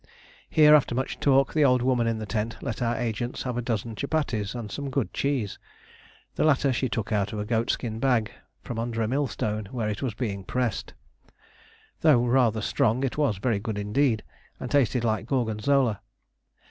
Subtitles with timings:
[0.49, 3.61] Here, after much talk, the old woman in the tent let our agents have a
[3.61, 5.59] dozen chupatties and some good cheese.
[6.33, 8.31] The latter she took out of a goat skin bag
[8.63, 10.95] from under a millstone, where it was being pressed.
[11.99, 14.23] Though rather strong, it was very good indeed,
[14.59, 16.01] and tasted like gorgonzola.